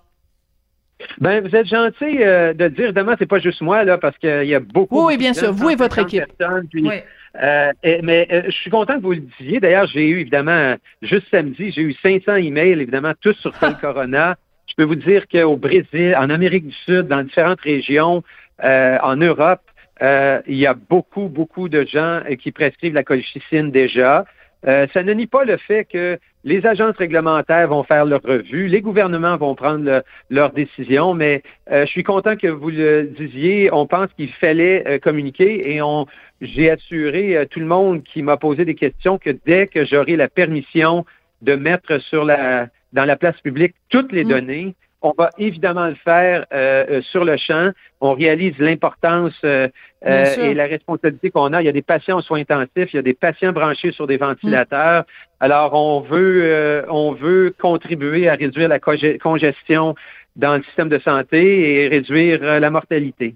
Ben, 1.20 1.46
vous 1.46 1.56
êtes 1.56 1.68
gentil 1.68 2.22
euh, 2.24 2.54
de 2.54 2.68
dire, 2.68 2.86
évidemment, 2.86 3.16
c'est 3.18 3.26
pas 3.26 3.40
juste 3.40 3.62
moi, 3.62 3.84
là, 3.84 3.98
parce 3.98 4.18
qu'il 4.18 4.46
y 4.46 4.56
a 4.56 4.60
beaucoup. 4.60 5.06
Oui, 5.06 5.18
bien 5.18 5.34
sûr, 5.34 5.54
vous 5.54 5.70
et 5.70 5.76
votre 5.76 6.00
équipe. 6.00 6.26
oui. 6.74 7.02
Euh, 7.36 7.72
mais 7.84 8.28
euh, 8.32 8.44
je 8.46 8.52
suis 8.52 8.72
content 8.72 8.96
que 8.98 9.04
vous 9.04 9.14
le 9.14 9.24
disiez. 9.40 9.60
D'ailleurs, 9.60 9.88
j'ai 9.88 10.08
eu, 10.08 10.20
évidemment, 10.22 10.76
juste 11.02 11.28
samedi, 11.30 11.72
j'ai 11.72 11.82
eu 11.82 11.94
500 12.02 12.36
emails, 12.36 12.82
évidemment, 12.82 13.14
tous 13.22 13.34
sur 13.34 13.54
le 13.62 13.80
corona. 13.80 14.36
Je 14.68 14.74
peux 14.76 14.84
vous 14.84 14.96
dire 14.96 15.28
qu'au 15.28 15.58
Brésil, 15.58 16.16
en 16.18 16.30
Amérique 16.30 16.68
du 16.68 16.76
Sud, 16.86 17.08
dans 17.08 17.24
différentes 17.24 17.62
régions, 17.62 18.24
en 18.62 19.16
Europe, 19.16 19.62
il 20.02 20.56
y 20.56 20.68
a 20.68 20.76
beaucoup, 20.76 21.28
beaucoup 21.28 21.70
de 21.70 21.86
gens 21.86 22.22
qui 22.40 22.52
prescrivent 22.52 22.94
la 22.94 23.04
colchicine 23.04 23.72
déjà. 23.72 24.26
Ça 24.64 25.04
ne 25.04 25.14
nie 25.14 25.28
pas 25.28 25.46
le 25.46 25.58
fait 25.58 25.86
que 25.86 26.20
les 26.44 26.66
agences 26.66 26.96
réglementaires 26.96 27.68
vont 27.68 27.84
faire 27.84 28.06
leur 28.06 28.22
revue, 28.22 28.68
les 28.68 28.82
gouvernements 28.82 29.38
vont 29.38 29.56
prendre 29.56 30.04
leurs 30.30 30.52
décisions, 30.52 31.14
mais 31.14 31.44
euh, 31.72 31.86
je 31.86 31.92
suis 31.92 32.04
content 32.04 32.38
que 32.38 32.48
vous 32.48 32.70
le 32.70 33.04
disiez. 33.18 33.70
On 33.74 33.86
pense 33.86 34.08
qu'il 34.14 34.32
fallait 34.34 34.88
euh, 34.88 35.00
communiquer 35.00 35.74
et 35.74 35.82
on, 35.82 36.06
j'ai 36.42 36.72
assuré 36.72 37.36
euh, 37.36 37.46
tout 37.46 37.60
le 37.60 37.66
monde 37.66 38.04
qui 38.04 38.22
m'a 38.22 38.38
posé 38.38 38.64
des 38.64 38.76
questions 38.76 39.18
que 39.18 39.32
dès 39.46 39.68
que 39.68 39.86
j'aurai 39.86 40.16
la 40.16 40.30
permission 40.30 41.06
de 41.42 41.56
mettre 41.56 42.00
sur 42.00 42.24
la 42.24 42.68
dans 42.92 43.06
la 43.06 43.18
place 43.18 43.40
publique 43.42 43.76
toutes 43.90 44.12
les 44.12 44.24
mm. 44.24 44.30
données, 44.30 44.76
on 45.02 45.14
va 45.18 45.30
évidemment 45.38 45.88
le 45.88 45.96
faire 45.96 46.46
euh, 46.54 46.86
euh, 46.90 47.02
sur 47.04 47.24
le 47.24 47.38
champ. 47.38 47.72
On 48.02 48.14
réalise 48.14 48.58
l'importance 48.60 49.34
euh, 49.44 49.68
et 50.04 50.54
la 50.54 50.66
responsabilité 50.66 51.32
qu'on 51.32 51.54
a. 51.54 51.62
Il 51.62 51.66
y 51.66 51.70
a 51.70 51.74
des 51.74 51.82
patients 51.82 52.18
en 52.18 52.22
soins 52.22 52.40
intensifs, 52.40 52.94
il 52.94 52.96
y 52.96 53.00
a 53.00 53.04
des 53.04 53.14
patients 53.14 53.52
branchés 53.52 53.92
sur 53.92 54.08
des 54.08 54.18
ventilateurs. 54.18 55.06
Alors, 55.40 55.74
on 55.74 56.02
veut, 56.02 56.86
on 56.90 57.14
veut 57.14 57.54
contribuer 57.60 58.30
à 58.30 58.36
réduire 58.36 58.68
la 58.68 58.80
congestion 58.80 59.96
dans 60.36 60.58
le 60.58 60.64
système 60.64 60.90
de 60.90 61.00
santé 61.00 61.84
et 61.84 61.88
réduire 61.88 62.42
la 62.42 62.70
mortalité. 62.70 63.36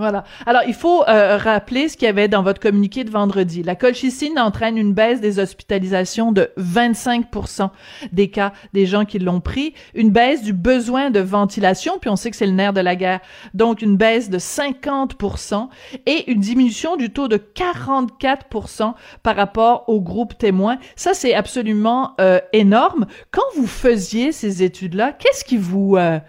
Voilà. 0.00 0.24
Alors, 0.46 0.62
il 0.66 0.72
faut 0.72 1.02
euh, 1.08 1.36
rappeler 1.36 1.90
ce 1.90 1.98
qu'il 1.98 2.06
y 2.06 2.08
avait 2.08 2.26
dans 2.26 2.42
votre 2.42 2.58
communiqué 2.58 3.04
de 3.04 3.10
vendredi. 3.10 3.62
La 3.62 3.76
colchicine 3.76 4.38
entraîne 4.38 4.78
une 4.78 4.94
baisse 4.94 5.20
des 5.20 5.38
hospitalisations 5.38 6.32
de 6.32 6.48
25% 6.58 7.68
des 8.10 8.30
cas 8.30 8.54
des 8.72 8.86
gens 8.86 9.04
qui 9.04 9.18
l'ont 9.18 9.42
pris, 9.42 9.74
une 9.94 10.08
baisse 10.08 10.42
du 10.42 10.54
besoin 10.54 11.10
de 11.10 11.20
ventilation, 11.20 11.98
puis 12.00 12.08
on 12.08 12.16
sait 12.16 12.30
que 12.30 12.36
c'est 12.38 12.46
le 12.46 12.52
nerf 12.52 12.72
de 12.72 12.80
la 12.80 12.96
guerre, 12.96 13.20
donc 13.52 13.82
une 13.82 13.98
baisse 13.98 14.30
de 14.30 14.38
50% 14.38 15.68
et 16.06 16.30
une 16.30 16.40
diminution 16.40 16.96
du 16.96 17.10
taux 17.10 17.28
de 17.28 17.36
44% 17.36 18.94
par 19.22 19.36
rapport 19.36 19.84
au 19.86 20.00
groupe 20.00 20.38
témoin. 20.38 20.78
Ça, 20.96 21.12
c'est 21.12 21.34
absolument 21.34 22.14
euh, 22.22 22.40
énorme. 22.54 23.04
Quand 23.32 23.42
vous 23.54 23.66
faisiez 23.66 24.32
ces 24.32 24.62
études-là, 24.62 25.12
qu'est-ce 25.12 25.44
qui 25.44 25.58
vous... 25.58 25.98
Euh, 25.98 26.20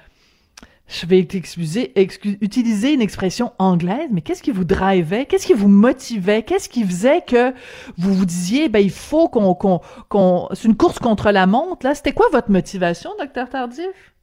je 0.91 1.05
vais 1.05 1.19
excuser, 1.19 1.93
utiliser 2.41 2.93
une 2.93 3.01
expression 3.01 3.51
anglaise, 3.59 4.09
mais 4.11 4.21
qu'est-ce 4.21 4.43
qui 4.43 4.51
vous 4.51 4.65
drivait? 4.65 5.25
Qu'est-ce 5.25 5.47
qui 5.47 5.53
vous 5.53 5.69
motivait? 5.69 6.43
Qu'est-ce 6.43 6.67
qui 6.67 6.83
faisait 6.83 7.21
que 7.21 7.51
vous 7.97 8.13
vous 8.13 8.25
disiez, 8.25 8.67
ben, 8.67 8.79
il 8.79 8.91
faut 8.91 9.29
qu'on, 9.29 9.53
qu'on, 9.53 9.79
qu'on, 10.09 10.49
c'est 10.51 10.67
une 10.67 10.75
course 10.75 10.99
contre 10.99 11.31
la 11.31 11.47
montre, 11.47 11.85
là? 11.85 11.95
C'était 11.95 12.11
quoi 12.11 12.27
votre 12.31 12.51
motivation, 12.51 13.11
docteur 13.17 13.49
Tardif? 13.49 14.13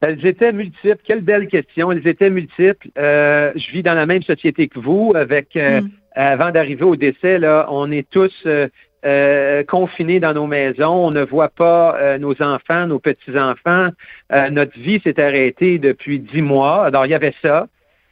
Elles 0.00 0.26
étaient 0.26 0.52
multiples. 0.52 1.00
Quelle 1.04 1.20
belle 1.20 1.46
question. 1.46 1.92
Elles 1.92 2.06
étaient 2.08 2.30
multiples. 2.30 2.88
Euh, 2.98 3.52
je 3.54 3.70
vis 3.70 3.84
dans 3.84 3.94
la 3.94 4.06
même 4.06 4.22
société 4.22 4.66
que 4.66 4.80
vous, 4.80 5.12
avec, 5.14 5.54
euh, 5.54 5.82
hmm. 5.82 5.90
avant 6.16 6.50
d'arriver 6.50 6.84
au 6.84 6.96
décès, 6.96 7.38
là, 7.38 7.68
on 7.70 7.92
est 7.92 8.08
tous, 8.10 8.34
euh, 8.46 8.66
euh, 9.04 9.64
confinés 9.64 10.20
dans 10.20 10.32
nos 10.32 10.46
maisons, 10.46 11.06
on 11.06 11.10
ne 11.10 11.22
voit 11.22 11.48
pas 11.48 11.96
euh, 11.96 12.18
nos 12.18 12.40
enfants, 12.40 12.86
nos 12.86 13.00
petits-enfants. 13.00 13.88
Euh, 14.30 14.50
notre 14.50 14.78
vie 14.78 15.00
s'est 15.02 15.20
arrêtée 15.20 15.78
depuis 15.78 16.20
dix 16.20 16.42
mois. 16.42 16.86
Alors, 16.86 17.06
il 17.06 17.10
y 17.10 17.14
avait 17.14 17.34
ça. 17.42 17.66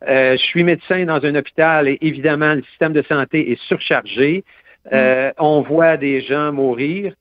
je 0.05 0.37
suis 0.37 0.65
médecin 0.65 1.05
dans 1.05 1.25
un 1.25 1.35
hôpital 1.37 1.87
et 1.87 1.99
évidemment, 2.01 2.55
le 2.55 2.63
système 2.63 2.93
de 2.93 3.03
santé 3.03 3.53
est 3.53 3.61
surchargé. 3.69 4.43
Mm. 4.91 5.33
On 5.39 5.61
voit 5.61 5.97
des 5.97 6.23
gens 6.23 6.53
mourir. 6.53 7.13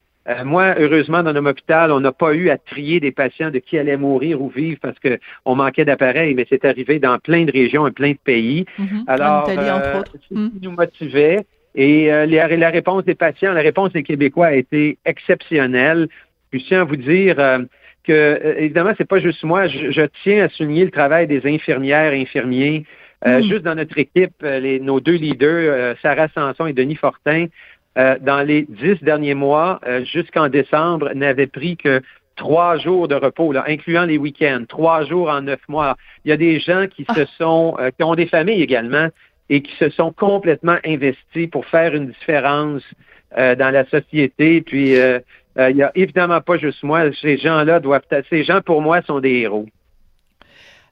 moi, 0.45 0.73
heureusement, 0.79 1.21
dans 1.21 1.33
notre 1.33 1.49
hôpital, 1.51 1.91
on 1.91 1.99
n'a 1.99 2.11
pas 2.11 2.33
eu 2.33 2.49
à 2.49 2.57
trier 2.57 2.99
des 2.99 3.11
patients 3.11 3.51
de 3.51 3.59
qui 3.59 3.77
allaient 3.77 3.97
mourir 3.97 4.41
ou 4.41 4.49
vivre 4.49 4.79
parce 4.81 4.97
qu'on 4.97 5.55
manquait 5.55 5.85
d'appareils, 5.85 6.33
mais 6.33 6.47
c'est 6.49 6.65
arrivé 6.65 6.97
dans 6.97 7.19
plein 7.19 7.43
de 7.43 7.51
régions 7.51 7.85
et 7.85 7.91
plein 7.91 8.13
de 8.13 8.23
pays. 8.23 8.65
Mm-hmm. 8.79 9.03
Alors, 9.07 9.47
en 9.47 9.51
Italie, 9.51 9.71
entre 9.71 9.99
autres. 9.99 10.13
ce 10.13 10.27
qui 10.27 10.33
mm. 10.33 10.51
nous 10.63 10.71
motivait, 10.71 11.45
et 11.75 12.11
euh, 12.11 12.25
la, 12.25 12.69
réponse 12.69 13.05
des 13.05 13.15
patients, 13.15 13.53
la 13.53 13.61
réponse 13.61 13.91
des 13.93 14.03
Québécois 14.03 14.47
a 14.47 14.53
été 14.53 14.97
exceptionnelle. 15.05 16.07
Je 16.51 16.59
tiens 16.59 16.81
à 16.81 16.83
vous 16.83 16.95
dire 16.95 17.39
euh, 17.39 17.59
que, 18.03 18.11
euh, 18.11 18.55
évidemment, 18.57 18.93
c'est 18.97 19.07
pas 19.07 19.19
juste 19.19 19.43
moi. 19.43 19.67
Je, 19.67 20.01
tiens 20.23 20.45
à 20.45 20.49
souligner 20.49 20.85
le 20.85 20.91
travail 20.91 21.27
des 21.27 21.45
infirmières, 21.45 22.13
infirmiers. 22.13 22.85
Mm. 23.25 23.41
Juste 23.41 23.63
dans 23.63 23.75
notre 23.75 23.97
équipe, 23.97 24.41
les, 24.41 24.79
nos 24.79 25.01
deux 25.01 25.17
leaders, 25.17 25.97
Sarah 26.01 26.29
Sanson 26.29 26.65
et 26.67 26.73
Denis 26.73 26.95
Fortin, 26.95 27.47
dans 27.97 28.47
les 28.47 28.61
dix 28.61 28.95
derniers 29.03 29.33
mois, 29.33 29.81
jusqu'en 30.05 30.47
décembre, 30.47 31.11
n'avaient 31.13 31.47
pris 31.47 31.75
que 31.75 32.01
trois 32.37 32.77
jours 32.77 33.09
de 33.09 33.15
repos, 33.15 33.51
là, 33.51 33.65
incluant 33.67 34.05
les 34.05 34.17
week-ends, 34.17 34.63
trois 34.69 35.03
jours 35.03 35.29
en 35.29 35.41
neuf 35.41 35.59
mois. 35.67 35.97
Il 36.23 36.29
y 36.29 36.31
a 36.31 36.37
des 36.37 36.61
gens 36.61 36.87
qui 36.87 37.03
se 37.13 37.23
ah. 37.23 37.25
sont, 37.37 37.75
qui 37.97 38.03
ont 38.05 38.15
des 38.15 38.27
familles 38.27 38.63
également, 38.63 39.09
et 39.49 39.61
qui 39.61 39.75
se 39.77 39.89
sont 39.89 40.11
complètement 40.11 40.77
investis 40.85 41.47
pour 41.47 41.65
faire 41.65 41.95
une 41.95 42.07
différence 42.07 42.83
euh, 43.37 43.55
dans 43.55 43.71
la 43.71 43.85
société. 43.85 44.61
Puis, 44.61 44.97
euh, 44.97 45.19
euh, 45.57 45.69
il 45.69 45.75
n'y 45.75 45.83
a 45.83 45.91
évidemment 45.95 46.41
pas 46.41 46.57
juste 46.57 46.83
moi. 46.83 47.11
Ces 47.21 47.37
gens-là 47.37 47.79
doivent, 47.79 48.03
ces 48.29 48.43
gens 48.43 48.61
pour 48.61 48.81
moi 48.81 49.01
sont 49.01 49.19
des 49.19 49.31
héros. 49.31 49.67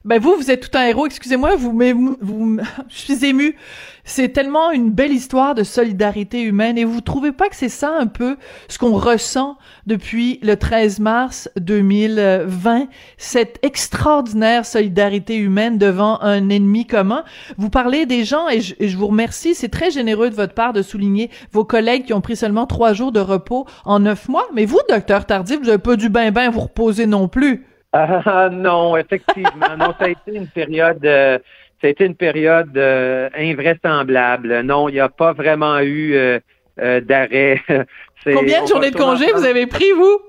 Ben 0.04 0.20
vous, 0.20 0.36
vous 0.36 0.50
êtes 0.50 0.70
tout 0.70 0.78
un 0.78 0.86
héros. 0.86 1.06
Excusez-moi, 1.06 1.56
vous, 1.56 1.76
vous, 2.20 2.58
je 2.88 2.96
suis 2.96 3.24
ému. 3.24 3.56
C'est 4.04 4.28
tellement 4.28 4.70
une 4.70 4.90
belle 4.90 5.12
histoire 5.12 5.54
de 5.54 5.64
solidarité 5.64 6.40
humaine. 6.40 6.78
Et 6.78 6.84
vous 6.84 7.00
trouvez 7.00 7.32
pas 7.32 7.48
que 7.48 7.56
c'est 7.56 7.68
ça 7.68 7.90
un 7.98 8.06
peu 8.06 8.36
ce 8.68 8.78
qu'on 8.78 8.94
ressent 8.94 9.58
depuis 9.86 10.38
le 10.42 10.56
13 10.56 11.00
mars 11.00 11.50
2020, 11.56 12.86
cette 13.16 13.58
extraordinaire 13.62 14.64
solidarité 14.64 15.36
humaine 15.36 15.78
devant 15.78 16.20
un 16.22 16.48
ennemi 16.48 16.86
commun? 16.86 17.24
Vous 17.58 17.68
parlez 17.68 18.06
des 18.06 18.24
gens 18.24 18.48
et 18.48 18.60
je, 18.60 18.96
vous 18.96 19.08
remercie. 19.08 19.54
C'est 19.54 19.68
très 19.68 19.90
généreux 19.90 20.30
de 20.30 20.34
votre 20.36 20.54
part 20.54 20.72
de 20.72 20.82
souligner 20.82 21.28
vos 21.52 21.64
collègues 21.64 22.06
qui 22.06 22.12
ont 22.12 22.20
pris 22.20 22.36
seulement 22.36 22.66
trois 22.66 22.92
jours 22.92 23.10
de 23.10 23.20
repos 23.20 23.66
en 23.84 23.98
neuf 23.98 24.28
mois. 24.28 24.46
Mais 24.54 24.64
vous, 24.64 24.80
docteur 24.88 25.26
Tardif, 25.26 25.58
vous 25.58 25.66
n'avez 25.66 25.78
pas 25.78 25.96
dû 25.96 26.08
ben 26.08 26.30
ben 26.30 26.50
vous 26.50 26.60
reposer 26.60 27.06
non 27.06 27.26
plus. 27.26 27.66
Ah, 27.92 28.50
non, 28.52 28.96
effectivement. 28.96 29.76
non, 29.78 29.94
ça 29.98 30.06
a 30.06 30.08
été 30.08 30.34
une 30.34 30.46
période, 30.46 31.04
euh, 31.04 31.38
ça 31.80 31.86
a 31.86 31.90
été 31.90 32.04
une 32.04 32.14
période 32.14 32.76
euh, 32.76 33.30
invraisemblable. 33.34 34.60
Non, 34.60 34.88
il 34.88 34.94
n'y 34.94 35.00
a 35.00 35.08
pas 35.08 35.32
vraiment 35.32 35.78
eu 35.80 36.14
euh, 36.14 37.00
d'arrêt. 37.00 37.62
Combien 38.24 38.62
de 38.62 38.68
journées 38.68 38.90
de 38.90 38.96
congé 38.96 39.32
vous 39.32 39.44
avez 39.44 39.66
pris, 39.66 39.90
vous? 39.92 40.20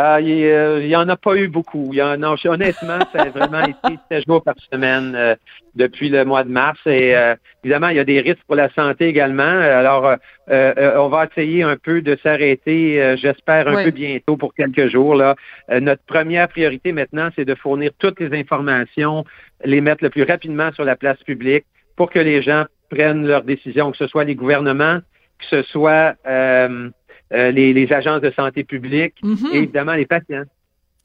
Ah, 0.00 0.20
il 0.20 0.86
n'y 0.86 0.94
en 0.94 1.08
a 1.08 1.16
pas 1.16 1.34
eu 1.34 1.48
beaucoup. 1.48 1.88
Il 1.92 1.96
y 1.96 2.02
en 2.02 2.22
honnêtement, 2.22 3.00
ça 3.12 3.22
a 3.22 3.30
vraiment 3.30 3.64
été 3.64 3.98
7 4.12 4.26
jours 4.28 4.44
par 4.44 4.54
semaine 4.72 5.16
euh, 5.16 5.34
depuis 5.74 6.08
le 6.08 6.24
mois 6.24 6.44
de 6.44 6.50
mars. 6.50 6.78
Et 6.86 7.16
euh, 7.16 7.34
évidemment, 7.64 7.88
il 7.88 7.96
y 7.96 7.98
a 7.98 8.04
des 8.04 8.20
risques 8.20 8.44
pour 8.46 8.54
la 8.54 8.72
santé 8.74 9.08
également. 9.08 9.42
Alors, 9.42 10.14
euh, 10.50 10.92
on 10.98 11.08
va 11.08 11.26
essayer 11.26 11.64
un 11.64 11.76
peu 11.76 12.00
de 12.00 12.16
s'arrêter, 12.22 13.16
j'espère, 13.16 13.66
un 13.66 13.82
peu 13.82 13.90
bientôt 13.90 14.36
pour 14.36 14.54
quelques 14.54 14.86
jours. 14.86 15.16
Là. 15.16 15.34
notre 15.68 16.04
première 16.04 16.46
priorité 16.46 16.92
maintenant, 16.92 17.30
c'est 17.34 17.44
de 17.44 17.56
fournir 17.56 17.90
toutes 17.98 18.20
les 18.20 18.38
informations, 18.38 19.24
les 19.64 19.80
mettre 19.80 20.04
le 20.04 20.10
plus 20.10 20.22
rapidement 20.22 20.70
sur 20.74 20.84
la 20.84 20.94
place 20.94 21.18
publique 21.24 21.64
pour 21.96 22.08
que 22.08 22.20
les 22.20 22.40
gens 22.40 22.66
prennent 22.88 23.26
leurs 23.26 23.42
décisions, 23.42 23.90
que 23.90 23.96
ce 23.96 24.06
soit 24.06 24.22
les 24.22 24.36
gouvernements, 24.36 25.00
que 25.38 25.46
ce 25.46 25.62
soit 25.62 26.14
euh, 26.28 26.90
les, 27.30 27.92
agences 27.92 28.20
de 28.20 28.30
santé 28.30 28.64
publique 28.64 29.14
mhm. 29.22 29.48
et 29.52 29.58
évidemment 29.58 29.94
les 29.94 30.06
patients. 30.06 30.44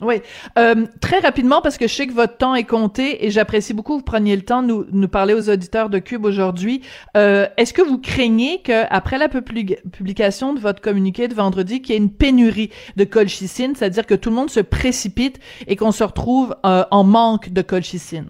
Oui. 0.03 0.15
Euh, 0.57 0.85
très 1.01 1.19
rapidement, 1.19 1.61
parce 1.61 1.77
que 1.77 1.87
je 1.87 1.93
sais 1.93 2.07
que 2.07 2.13
votre 2.13 2.37
temps 2.37 2.55
est 2.55 2.65
compté 2.65 3.25
et 3.25 3.31
j'apprécie 3.31 3.73
beaucoup 3.73 3.93
que 3.93 3.99
vous 3.99 4.03
preniez 4.03 4.35
le 4.35 4.41
temps 4.41 4.61
de 4.61 4.67
nous, 4.67 4.85
nous 4.91 5.07
parler 5.07 5.33
aux 5.33 5.49
auditeurs 5.49 5.89
de 5.89 5.99
Cube 5.99 6.25
aujourd'hui. 6.25 6.81
Euh, 7.15 7.47
Est-ce 7.57 7.73
que 7.73 7.81
vous 7.81 7.97
craignez 7.97 8.61
qu'après 8.61 9.17
la 9.17 9.29
publication 9.29 10.53
de 10.53 10.59
votre 10.59 10.81
communiqué 10.81 11.27
de 11.27 11.33
vendredi, 11.33 11.81
qu'il 11.81 11.93
y 11.93 11.97
ait 11.97 12.01
une 12.01 12.11
pénurie 12.11 12.69
de 12.97 13.03
colchicine, 13.05 13.75
c'est-à-dire 13.75 14.05
que 14.05 14.15
tout 14.15 14.29
le 14.29 14.35
monde 14.35 14.49
se 14.49 14.59
précipite 14.59 15.39
et 15.67 15.75
qu'on 15.75 15.91
se 15.91 16.03
retrouve 16.03 16.55
euh, 16.65 16.83
en 16.91 17.03
manque 17.03 17.49
de 17.49 17.61
colchicine? 17.61 18.29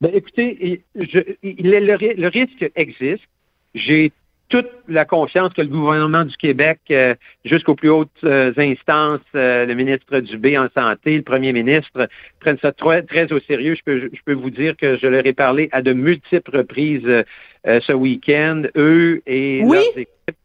Ben, 0.00 0.12
écoutez, 0.14 0.82
je, 0.94 1.18
le, 1.42 2.14
le 2.14 2.28
risque 2.28 2.70
existe. 2.74 3.24
J'ai 3.74 4.12
toute 4.50 4.68
la 4.88 5.04
confiance 5.04 5.52
que 5.54 5.62
le 5.62 5.68
gouvernement 5.68 6.24
du 6.24 6.36
Québec, 6.36 6.80
euh, 6.90 7.14
jusqu'aux 7.44 7.76
plus 7.76 7.88
hautes 7.88 8.10
euh, 8.24 8.52
instances, 8.58 9.20
euh, 9.34 9.64
le 9.64 9.74
ministre 9.74 10.18
Dubé 10.18 10.58
en 10.58 10.68
santé, 10.76 11.16
le 11.16 11.22
premier 11.22 11.52
ministre, 11.52 12.08
prennent 12.40 12.58
ça 12.60 12.72
très, 12.72 13.02
très 13.02 13.32
au 13.32 13.40
sérieux. 13.40 13.76
Je 13.76 13.82
peux, 13.84 14.10
je 14.12 14.20
peux 14.24 14.34
vous 14.34 14.50
dire 14.50 14.76
que 14.76 14.98
je 14.98 15.06
leur 15.06 15.24
ai 15.24 15.32
parlé 15.32 15.68
à 15.72 15.82
de 15.82 15.92
multiples 15.92 16.56
reprises 16.56 17.24
ce 17.64 17.92
week-end, 17.92 18.62
eux 18.76 19.22
et 19.26 19.62
leurs 19.62 19.96
équipes. 19.96 20.36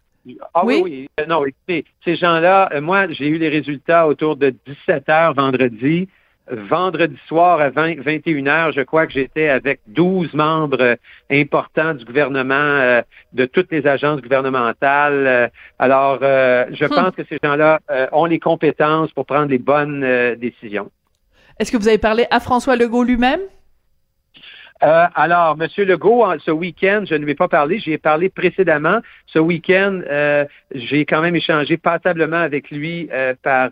Ah 0.53 0.63
oui, 0.65 0.81
oui? 0.83 1.09
Non, 1.27 1.45
écoutez, 1.45 1.85
ces 2.03 2.15
gens-là, 2.15 2.81
moi, 2.81 3.07
j'ai 3.09 3.27
eu 3.27 3.37
les 3.37 3.49
résultats 3.49 4.07
autour 4.07 4.35
de 4.35 4.53
17 4.67 5.09
heures 5.09 5.33
vendredi 5.33 6.07
vendredi 6.51 7.17
soir 7.27 7.59
à 7.59 7.69
20, 7.69 8.01
21 8.01 8.47
heures, 8.47 8.71
je 8.71 8.81
crois 8.81 9.07
que 9.07 9.13
j'étais 9.13 9.49
avec 9.49 9.79
12 9.87 10.33
membres 10.33 10.81
euh, 10.81 10.95
importants 11.31 11.93
du 11.93 12.05
gouvernement, 12.05 12.55
euh, 12.55 13.01
de 13.33 13.45
toutes 13.45 13.71
les 13.71 13.87
agences 13.87 14.21
gouvernementales. 14.21 15.27
Euh, 15.27 15.47
alors, 15.79 16.19
je 16.21 16.85
hmm. 16.85 16.89
pense 16.89 17.15
que 17.15 17.23
ces 17.27 17.39
gens-là 17.43 17.79
ont 18.11 18.25
les 18.25 18.39
compétences 18.39 19.11
pour 19.11 19.25
prendre 19.25 19.49
les 19.49 19.57
bonnes 19.57 20.35
décisions. 20.35 20.91
Est-ce 21.59 21.71
que 21.71 21.77
vous 21.77 21.87
avez 21.87 21.97
parlé 21.97 22.25
à 22.31 22.39
François 22.39 22.75
Legault 22.75 23.03
lui-même? 23.03 23.41
alors, 24.81 25.57
Monsieur 25.57 25.83
Legault, 25.83 26.25
ce 26.45 26.51
week-end, 26.51 27.05
je 27.09 27.15
ne 27.15 27.23
lui 27.23 27.31
ai 27.31 27.35
pas 27.35 27.47
parlé, 27.47 27.79
j'y 27.79 27.93
ai 27.93 27.97
parlé 27.97 28.29
précédemment. 28.29 28.99
Ce 29.25 29.39
week-end, 29.39 30.01
j'ai 30.75 31.05
quand 31.05 31.21
même 31.21 31.35
échangé 31.35 31.77
passablement 31.77 32.37
avec 32.37 32.69
lui 32.69 33.09
par, 33.41 33.69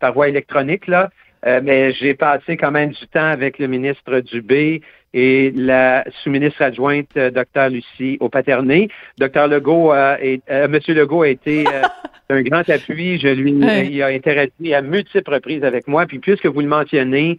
par 0.00 0.12
voie 0.12 0.28
électronique. 0.28 0.88
Là. 0.88 1.10
Euh, 1.46 1.60
mais 1.62 1.92
j'ai 1.92 2.14
passé 2.14 2.56
quand 2.56 2.72
même 2.72 2.90
du 2.90 3.06
temps 3.06 3.20
avec 3.20 3.58
le 3.58 3.68
ministre 3.68 4.18
Dubé 4.20 4.82
et 5.14 5.52
la 5.54 6.04
sous-ministre 6.22 6.60
adjointe, 6.60 7.08
euh, 7.16 7.30
Dr. 7.30 7.68
Lucie 7.70 8.16
au 8.20 8.28
Paterné. 8.28 8.88
Dr. 9.18 9.46
Legault, 9.46 9.92
euh, 9.92 10.36
Monsieur 10.68 10.94
Legault 10.94 11.22
a 11.22 11.28
été 11.28 11.64
un 12.30 12.42
grand 12.42 12.68
appui. 12.68 13.18
Je 13.20 13.28
lui, 13.28 13.52
il 13.52 14.02
a 14.02 14.08
interagi 14.08 14.74
à 14.74 14.82
multiples 14.82 15.34
reprises 15.34 15.62
avec 15.62 15.86
moi. 15.86 16.06
Puis 16.06 16.18
puisque 16.18 16.46
vous 16.46 16.60
le 16.60 16.66
mentionnez, 16.66 17.38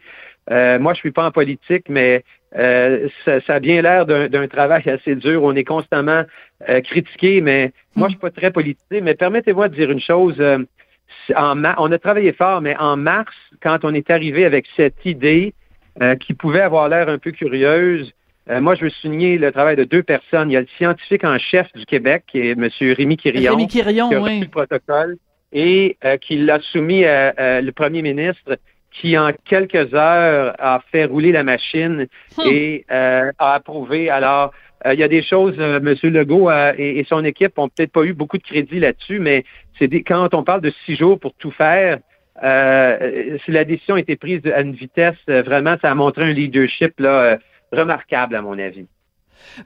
moi 0.49 0.93
je 0.93 0.99
suis 0.99 1.11
pas 1.11 1.25
en 1.25 1.31
politique, 1.31 1.89
mais 1.89 2.23
ça, 2.53 3.41
ça, 3.45 3.55
a 3.55 3.59
bien 3.59 3.81
l'air 3.81 4.05
d'un 4.05 4.47
travail 4.47 4.83
assez 4.89 5.15
dur. 5.15 5.43
On 5.43 5.53
est 5.53 5.65
constamment 5.65 6.23
critiqué, 6.85 7.41
mais 7.41 7.73
moi 7.95 8.07
je 8.07 8.13
suis 8.13 8.21
pas 8.21 8.31
très 8.31 8.51
politique. 8.51 8.79
Mais 8.89 9.15
permettez-moi 9.15 9.67
de 9.67 9.75
dire 9.75 9.91
une 9.91 9.99
chose 9.99 10.41
on 11.35 11.91
a 11.91 11.99
travaillé 11.99 12.33
fort, 12.33 12.61
mais 12.61 12.75
en 12.77 12.97
mars, 12.97 13.33
quand 13.61 13.79
on 13.83 13.93
est 13.93 14.09
arrivé 14.09 14.45
avec 14.45 14.65
cette 14.75 15.05
idée 15.05 15.53
euh, 16.01 16.15
qui 16.15 16.33
pouvait 16.33 16.61
avoir 16.61 16.89
l'air 16.89 17.09
un 17.09 17.17
peu 17.17 17.31
curieuse, 17.31 18.11
euh, 18.49 18.61
moi, 18.61 18.75
je 18.75 18.85
veux 18.85 18.89
souligner 18.89 19.37
le 19.37 19.51
travail 19.51 19.75
de 19.75 19.83
deux 19.83 20.03
personnes. 20.03 20.49
Il 20.49 20.53
y 20.53 20.57
a 20.57 20.61
le 20.61 20.67
scientifique 20.77 21.23
en 21.23 21.37
chef 21.37 21.71
du 21.73 21.85
Québec, 21.85 22.23
qui 22.27 22.39
est 22.39 22.51
M. 22.51 22.69
Rémi 22.79 23.17
Quirion, 23.17 23.51
Rémi 23.51 23.67
Quirion 23.67 24.09
qui 24.09 24.15
a 24.15 24.21
oui. 24.21 24.39
le 24.39 24.47
protocole 24.47 25.17
et 25.51 25.97
euh, 26.05 26.17
qui 26.17 26.37
l'a 26.37 26.59
soumis 26.61 27.03
à, 27.05 27.61
le 27.61 27.71
premier 27.71 28.01
ministre, 28.01 28.57
qui 28.91 29.17
en 29.17 29.31
quelques 29.45 29.93
heures 29.93 30.55
a 30.59 30.81
fait 30.91 31.05
rouler 31.05 31.31
la 31.31 31.43
machine 31.43 32.07
hmm. 32.37 32.41
et 32.45 32.85
a 32.89 33.31
approuvé. 33.39 34.09
Alors, 34.09 34.53
euh, 34.86 34.93
il 34.93 35.00
y 35.00 35.03
a 35.03 35.07
des 35.07 35.24
choses, 35.24 35.55
euh, 35.57 35.79
M. 35.79 35.96
Legault 36.03 36.50
euh, 36.50 36.74
et, 36.77 37.03
son 37.05 37.24
équipe 37.25 37.57
ont 37.57 37.69
peut-être 37.69 37.91
pas 37.91 38.03
eu 38.03 38.13
beaucoup 38.13 38.38
de 38.38 38.43
crédit 38.43 38.79
là-dessus, 38.79 39.19
mais 39.19 39.43
c'est 39.79 39.89
quand 40.03 40.34
on 40.34 40.43
parle 40.43 40.62
de 40.62 40.72
six 40.86 40.96
jours 40.96 41.19
pour 41.19 41.34
tout 41.36 41.51
faire, 41.51 42.00
si 42.39 43.51
la 43.51 43.63
décision 43.63 43.96
a 43.96 44.00
été 44.00 44.15
prise 44.15 44.46
à 44.46 44.62
une 44.62 44.74
vitesse, 44.74 45.17
vraiment, 45.27 45.75
ça 45.81 45.89
a 45.89 45.96
montré 45.96 46.24
un 46.24 46.34
leadership 46.34 47.00
là, 47.00 47.39
remarquable, 47.72 48.36
à 48.36 48.43
mon 48.43 48.60
avis. 48.60 48.86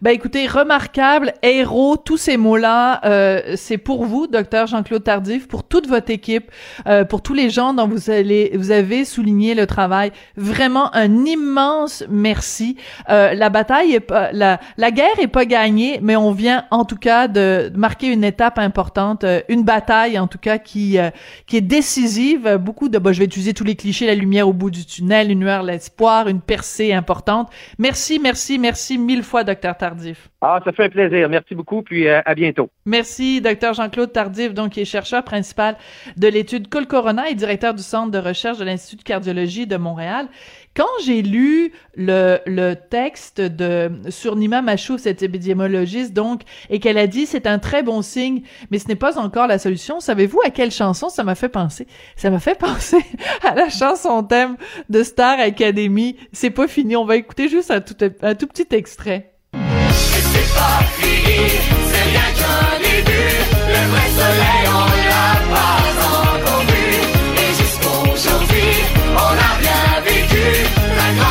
Ben 0.01 0.11
écoutez, 0.11 0.47
remarquable, 0.47 1.33
héros, 1.43 1.97
tous 1.97 2.17
ces 2.17 2.37
mots-là, 2.37 3.01
euh, 3.05 3.55
c'est 3.55 3.77
pour 3.77 4.05
vous, 4.05 4.27
docteur 4.27 4.67
Jean-Claude 4.67 5.03
Tardif, 5.03 5.47
pour 5.47 5.63
toute 5.63 5.87
votre 5.87 6.11
équipe, 6.11 6.49
euh, 6.87 7.03
pour 7.03 7.21
tous 7.21 7.33
les 7.33 7.49
gens 7.49 7.73
dont 7.73 7.87
vous 7.87 8.09
allez, 8.09 8.51
vous 8.55 8.71
avez 8.71 9.05
souligné 9.05 9.53
le 9.53 9.67
travail. 9.67 10.11
Vraiment 10.37 10.95
un 10.95 11.25
immense 11.25 12.03
merci. 12.09 12.77
Euh, 13.09 13.33
la 13.33 13.49
bataille 13.49 13.93
est 13.93 13.99
pas, 13.99 14.31
la, 14.31 14.59
la 14.77 14.91
guerre 14.91 15.19
est 15.19 15.27
pas 15.27 15.45
gagnée, 15.45 15.99
mais 16.01 16.15
on 16.15 16.31
vient 16.31 16.65
en 16.71 16.85
tout 16.85 16.95
cas 16.95 17.27
de 17.27 17.71
marquer 17.75 18.07
une 18.07 18.23
étape 18.23 18.59
importante, 18.59 19.23
euh, 19.23 19.41
une 19.49 19.63
bataille 19.63 20.17
en 20.17 20.27
tout 20.27 20.39
cas 20.39 20.57
qui 20.57 20.97
euh, 20.97 21.09
qui 21.47 21.57
est 21.57 21.61
décisive. 21.61 22.57
Beaucoup 22.57 22.89
de, 22.89 22.99
je 23.11 23.19
vais 23.19 23.25
utiliser 23.25 23.53
tous 23.53 23.63
les 23.63 23.75
clichés, 23.75 24.07
la 24.07 24.15
lumière 24.15 24.47
au 24.47 24.53
bout 24.53 24.71
du 24.71 24.85
tunnel, 24.85 25.31
une 25.31 25.41
lueur, 25.41 25.63
l'espoir, 25.63 26.27
une 26.27 26.41
percée 26.41 26.93
importante. 26.93 27.49
Merci, 27.77 28.19
merci, 28.19 28.57
merci 28.57 28.97
mille 28.97 29.23
fois, 29.23 29.43
docteur 29.43 29.60
Tardif. 29.61 30.29
Ah, 30.41 30.59
ça 30.65 30.71
fait 30.71 30.85
un 30.85 30.89
plaisir. 30.89 31.29
Merci 31.29 31.55
beaucoup, 31.55 31.81
puis 31.81 32.07
euh, 32.07 32.21
à 32.25 32.35
bientôt. 32.35 32.69
Merci, 32.85 33.41
docteur 33.41 33.73
Jean-Claude 33.73 34.11
Tardif, 34.11 34.53
donc 34.53 34.71
qui 34.71 34.81
est 34.81 34.85
chercheur 34.85 35.23
principal 35.23 35.77
de 36.17 36.27
l'étude 36.27 36.67
Col 36.67 36.87
Corona 36.87 37.29
et 37.29 37.35
directeur 37.35 37.73
du 37.73 37.83
Centre 37.83 38.11
de 38.11 38.17
recherche 38.17 38.57
de 38.57 38.65
l'Institut 38.65 38.97
de 38.97 39.03
cardiologie 39.03 39.67
de 39.67 39.77
Montréal. 39.77 40.27
Quand 40.75 40.87
j'ai 41.03 41.21
lu 41.21 41.73
le, 41.95 42.39
le 42.45 42.75
texte 42.75 43.41
de 43.41 43.91
sur 44.09 44.37
Nima 44.37 44.61
Machouf, 44.61 45.01
cette 45.01 45.21
épidémiologiste, 45.21 46.13
donc, 46.13 46.43
et 46.69 46.79
qu'elle 46.79 46.97
a 46.97 47.07
dit 47.07 47.25
c'est 47.25 47.45
un 47.45 47.59
très 47.59 47.83
bon 47.83 48.01
signe, 48.01 48.43
mais 48.71 48.79
ce 48.79 48.87
n'est 48.87 48.95
pas 48.95 49.19
encore 49.19 49.47
la 49.47 49.59
solution. 49.59 49.99
Savez-vous 49.99 50.39
à 50.45 50.49
quelle 50.49 50.71
chanson 50.71 51.09
ça 51.09 51.23
m'a 51.23 51.35
fait 51.35 51.49
penser? 51.49 51.87
Ça 52.15 52.29
m'a 52.29 52.39
fait 52.39 52.57
penser 52.57 53.03
à 53.43 53.53
la 53.53 53.69
chanson 53.69 54.23
thème 54.23 54.55
de 54.89 55.03
Star 55.03 55.39
Academy. 55.39 56.15
C'est 56.31 56.51
pas 56.51 56.67
fini. 56.67 56.95
On 56.95 57.05
va 57.05 57.17
écouter 57.17 57.49
juste 57.49 57.71
un 57.71 57.81
tout, 57.81 57.97
un 58.21 58.35
tout 58.35 58.47
petit 58.47 58.67
extrait 58.71 59.30
pas 60.57 60.79
fini, 60.97 61.41
c'est 61.89 62.05
rien 62.11 62.29
qu'un 62.37 62.67
début. 62.87 63.33
Le 63.73 63.81
vrai 63.91 64.07
soleil, 64.19 64.63
on 64.81 64.87
l'a 65.09 65.31
pas 65.53 65.77
encore 66.21 66.63
vu. 66.71 66.87
Et 67.43 67.51
jusqu'aujourd'hui, 67.61 68.71
on 69.25 69.33
a 69.49 69.51
bien 69.63 69.85
vécu. 70.09 70.45
La 70.99 71.07
grande 71.17 71.30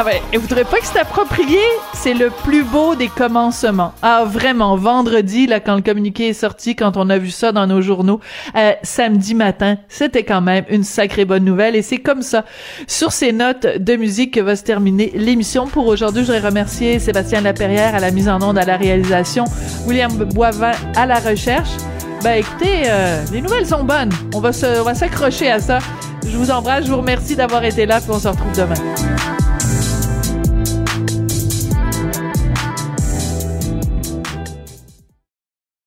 Ah 0.00 0.04
ouais, 0.04 0.22
et 0.32 0.38
trouvez 0.38 0.62
pas 0.62 0.78
que 0.78 0.86
c'est 0.86 1.00
approprié? 1.00 1.58
C'est 1.92 2.14
le 2.14 2.30
plus 2.44 2.62
beau 2.62 2.94
des 2.94 3.08
commencements. 3.08 3.92
Ah, 4.00 4.22
vraiment, 4.24 4.76
vendredi, 4.76 5.48
là, 5.48 5.58
quand 5.58 5.74
le 5.74 5.82
communiqué 5.82 6.28
est 6.28 6.34
sorti, 6.34 6.76
quand 6.76 6.96
on 6.96 7.10
a 7.10 7.18
vu 7.18 7.32
ça 7.32 7.50
dans 7.50 7.66
nos 7.66 7.82
journaux, 7.82 8.20
euh, 8.54 8.74
samedi 8.84 9.34
matin, 9.34 9.76
c'était 9.88 10.22
quand 10.22 10.40
même 10.40 10.64
une 10.68 10.84
sacrée 10.84 11.24
bonne 11.24 11.44
nouvelle. 11.44 11.74
Et 11.74 11.82
c'est 11.82 11.96
comme 11.96 12.22
ça, 12.22 12.44
sur 12.86 13.10
ces 13.10 13.32
notes 13.32 13.66
de 13.66 13.96
musique, 13.96 14.34
que 14.34 14.40
va 14.40 14.54
se 14.54 14.62
terminer 14.62 15.10
l'émission. 15.16 15.66
Pour 15.66 15.88
aujourd'hui, 15.88 16.22
je 16.22 16.30
voudrais 16.30 16.46
remercier 16.46 17.00
Sébastien 17.00 17.40
Laperrière 17.40 17.96
à 17.96 17.98
la 17.98 18.12
mise 18.12 18.28
en 18.28 18.40
onde, 18.40 18.56
à 18.56 18.64
la 18.64 18.76
réalisation, 18.76 19.46
William 19.84 20.12
Boivin 20.12 20.76
à 20.94 21.06
la 21.06 21.18
recherche. 21.18 21.70
Ben 22.22 22.34
écoutez, 22.34 22.82
euh, 22.86 23.24
les 23.32 23.40
nouvelles 23.40 23.66
sont 23.66 23.82
bonnes. 23.82 24.12
On 24.32 24.38
va 24.38 24.52
se, 24.52 24.80
on 24.80 24.84
va 24.84 24.94
s'accrocher 24.94 25.50
à 25.50 25.58
ça. 25.58 25.80
Je 26.24 26.36
vous 26.36 26.52
embrasse, 26.52 26.84
je 26.84 26.92
vous 26.92 26.98
remercie 26.98 27.34
d'avoir 27.34 27.64
été 27.64 27.84
là, 27.84 28.00
puis 28.00 28.10
on 28.12 28.20
se 28.20 28.28
retrouve 28.28 28.52
demain. 28.52 29.37